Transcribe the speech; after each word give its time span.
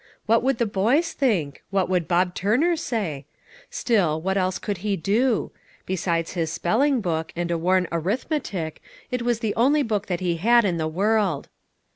What 0.25 0.41
would 0.41 0.57
the 0.57 0.65
boys 0.65 1.11
think? 1.13 1.63
What 1.69 1.87
would 1.87 2.07
Bob 2.07 2.33
Turner 2.33 2.75
say? 2.75 3.27
Still, 3.69 4.19
what 4.19 4.35
else 4.35 4.57
could 4.57 4.79
he 4.79 4.97
do? 4.97 5.51
Besides 5.85 6.31
his 6.33 6.51
spelling 6.51 7.01
book 7.01 7.31
and 7.35 7.51
a 7.51 7.57
worn 7.59 7.87
arithmetic, 7.91 8.81
it 9.11 9.21
was 9.21 9.41
the 9.41 9.53
only 9.53 9.83
book 9.83 10.07
that 10.07 10.19
he 10.19 10.37
had 10.37 10.65
in 10.65 10.77
the 10.77 10.87
world. 10.87 11.49